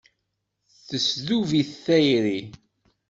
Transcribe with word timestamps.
Tesdub-it 0.87 1.69
tayri. 1.85 2.39